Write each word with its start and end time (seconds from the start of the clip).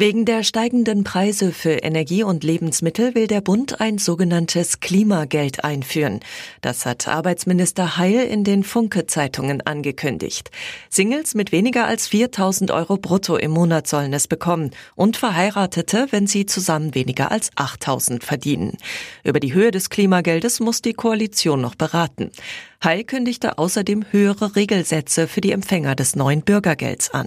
Wegen 0.00 0.24
der 0.24 0.44
steigenden 0.44 1.02
Preise 1.02 1.50
für 1.50 1.72
Energie 1.72 2.22
und 2.22 2.44
Lebensmittel 2.44 3.16
will 3.16 3.26
der 3.26 3.40
Bund 3.40 3.80
ein 3.80 3.98
sogenanntes 3.98 4.78
Klimageld 4.78 5.64
einführen. 5.64 6.20
Das 6.60 6.86
hat 6.86 7.08
Arbeitsminister 7.08 7.96
Heil 7.96 8.20
in 8.20 8.44
den 8.44 8.62
Funke-Zeitungen 8.62 9.60
angekündigt. 9.62 10.52
Singles 10.88 11.34
mit 11.34 11.50
weniger 11.50 11.88
als 11.88 12.06
4000 12.06 12.70
Euro 12.70 12.96
brutto 12.96 13.36
im 13.36 13.50
Monat 13.50 13.88
sollen 13.88 14.12
es 14.12 14.28
bekommen 14.28 14.70
und 14.94 15.16
Verheiratete, 15.16 16.06
wenn 16.10 16.28
sie 16.28 16.46
zusammen 16.46 16.94
weniger 16.94 17.32
als 17.32 17.50
8000 17.56 18.22
verdienen. 18.22 18.76
Über 19.24 19.40
die 19.40 19.52
Höhe 19.52 19.72
des 19.72 19.90
Klimageldes 19.90 20.60
muss 20.60 20.80
die 20.80 20.94
Koalition 20.94 21.60
noch 21.60 21.74
beraten. 21.74 22.30
Heil 22.84 23.02
kündigte 23.02 23.58
außerdem 23.58 24.04
höhere 24.12 24.54
Regelsätze 24.54 25.26
für 25.26 25.40
die 25.40 25.50
Empfänger 25.50 25.96
des 25.96 26.14
neuen 26.14 26.42
Bürgergelds 26.42 27.10
an. 27.10 27.26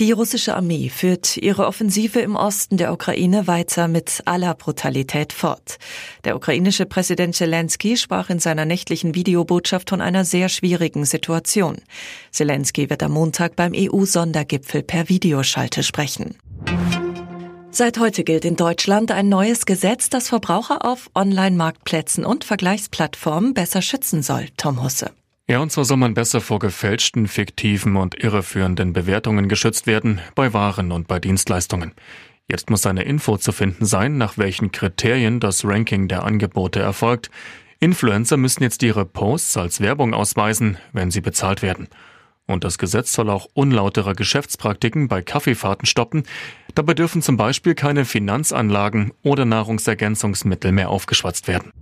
Die 0.00 0.12
russische 0.12 0.56
Armee 0.56 0.88
führt 0.88 1.36
ihre 1.36 1.66
Offensive 1.66 2.20
im 2.20 2.34
Osten 2.34 2.78
der 2.78 2.90
Ukraine 2.90 3.46
weiter 3.46 3.86
mit 3.86 4.22
aller 4.24 4.54
Brutalität 4.54 5.34
fort. 5.34 5.76
Der 6.24 6.36
ukrainische 6.36 6.86
Präsident 6.86 7.36
Zelensky 7.36 7.98
sprach 7.98 8.30
in 8.30 8.38
seiner 8.38 8.64
nächtlichen 8.64 9.14
Videobotschaft 9.14 9.90
von 9.90 10.00
einer 10.00 10.24
sehr 10.24 10.48
schwierigen 10.48 11.04
Situation. 11.04 11.76
Zelensky 12.30 12.88
wird 12.88 13.02
am 13.02 13.12
Montag 13.12 13.56
beim 13.56 13.74
EU-Sondergipfel 13.76 14.82
per 14.82 15.10
Videoschalte 15.10 15.82
sprechen. 15.82 16.34
Seit 17.70 17.98
heute 17.98 18.24
gilt 18.24 18.46
in 18.46 18.56
Deutschland 18.56 19.10
ein 19.10 19.28
neues 19.28 19.66
Gesetz, 19.66 20.08
das 20.08 20.30
Verbraucher 20.30 20.82
auf 20.82 21.10
Online-Marktplätzen 21.14 22.24
und 22.24 22.44
Vergleichsplattformen 22.44 23.52
besser 23.52 23.82
schützen 23.82 24.22
soll. 24.22 24.46
Tom 24.56 24.82
Husse. 24.82 25.10
Ja, 25.50 25.58
und 25.58 25.72
so 25.72 25.82
soll 25.82 25.96
man 25.96 26.14
besser 26.14 26.40
vor 26.40 26.60
gefälschten, 26.60 27.26
fiktiven 27.26 27.96
und 27.96 28.14
irreführenden 28.14 28.92
Bewertungen 28.92 29.48
geschützt 29.48 29.88
werden, 29.88 30.20
bei 30.36 30.52
Waren 30.52 30.92
und 30.92 31.08
bei 31.08 31.18
Dienstleistungen. 31.18 31.90
Jetzt 32.46 32.70
muss 32.70 32.86
eine 32.86 33.02
Info 33.02 33.36
zu 33.36 33.50
finden 33.50 33.84
sein, 33.84 34.16
nach 34.16 34.38
welchen 34.38 34.70
Kriterien 34.70 35.40
das 35.40 35.64
Ranking 35.64 36.06
der 36.06 36.22
Angebote 36.22 36.78
erfolgt. 36.78 37.32
Influencer 37.80 38.36
müssen 38.36 38.62
jetzt 38.62 38.80
ihre 38.84 39.04
Posts 39.04 39.56
als 39.56 39.80
Werbung 39.80 40.14
ausweisen, 40.14 40.78
wenn 40.92 41.10
sie 41.10 41.20
bezahlt 41.20 41.62
werden. 41.62 41.88
Und 42.46 42.62
das 42.62 42.78
Gesetz 42.78 43.12
soll 43.12 43.28
auch 43.28 43.48
unlautere 43.52 44.14
Geschäftspraktiken 44.14 45.08
bei 45.08 45.20
Kaffeefahrten 45.20 45.86
stoppen. 45.86 46.22
Dabei 46.76 46.94
dürfen 46.94 47.22
zum 47.22 47.36
Beispiel 47.36 47.74
keine 47.74 48.04
Finanzanlagen 48.04 49.12
oder 49.24 49.46
Nahrungsergänzungsmittel 49.46 50.70
mehr 50.70 50.90
aufgeschwatzt 50.90 51.48
werden. 51.48 51.72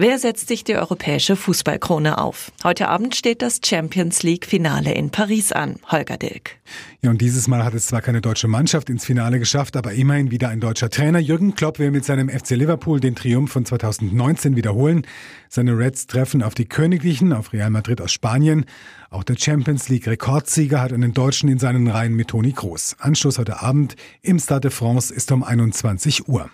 Wer 0.00 0.20
setzt 0.20 0.46
sich 0.46 0.62
die 0.62 0.76
europäische 0.76 1.34
Fußballkrone 1.34 2.18
auf? 2.18 2.52
Heute 2.62 2.86
Abend 2.86 3.16
steht 3.16 3.42
das 3.42 3.58
Champions 3.66 4.22
League 4.22 4.46
Finale 4.46 4.94
in 4.94 5.10
Paris 5.10 5.50
an. 5.50 5.80
Holger 5.90 6.16
Dilk. 6.16 6.60
Ja, 7.02 7.10
und 7.10 7.20
dieses 7.20 7.48
Mal 7.48 7.64
hat 7.64 7.74
es 7.74 7.88
zwar 7.88 8.00
keine 8.00 8.20
deutsche 8.20 8.46
Mannschaft 8.46 8.90
ins 8.90 9.04
Finale 9.04 9.40
geschafft, 9.40 9.76
aber 9.76 9.94
immerhin 9.94 10.30
wieder 10.30 10.50
ein 10.50 10.60
deutscher 10.60 10.88
Trainer. 10.88 11.18
Jürgen 11.18 11.56
Klopp 11.56 11.80
will 11.80 11.90
mit 11.90 12.04
seinem 12.04 12.28
FC 12.28 12.50
Liverpool 12.50 13.00
den 13.00 13.16
Triumph 13.16 13.50
von 13.50 13.64
2019 13.64 14.54
wiederholen. 14.54 15.04
Seine 15.48 15.76
Reds 15.76 16.06
treffen 16.06 16.44
auf 16.44 16.54
die 16.54 16.66
Königlichen, 16.66 17.32
auf 17.32 17.52
Real 17.52 17.70
Madrid 17.70 18.00
aus 18.00 18.12
Spanien. 18.12 18.66
Auch 19.10 19.24
der 19.24 19.34
Champions 19.36 19.88
League 19.88 20.06
Rekordsieger 20.06 20.80
hat 20.80 20.92
einen 20.92 21.12
Deutschen 21.12 21.48
in 21.48 21.58
seinen 21.58 21.88
Reihen 21.88 22.14
mit 22.14 22.28
Toni 22.28 22.52
Kroos. 22.52 22.94
Anschluss 23.00 23.36
heute 23.36 23.62
Abend 23.62 23.96
im 24.22 24.38
Stade 24.38 24.68
de 24.68 24.70
France 24.70 25.12
ist 25.12 25.32
um 25.32 25.42
21 25.42 26.28
Uhr. 26.28 26.50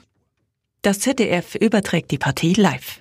Das 0.81 1.00
ZDF 1.00 1.56
überträgt 1.56 2.11
die 2.11 2.19
Partie 2.19 2.55
live. 2.55 3.00